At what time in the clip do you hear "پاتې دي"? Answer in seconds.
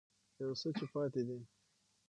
0.93-1.39